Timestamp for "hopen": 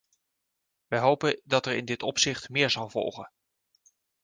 0.99-1.41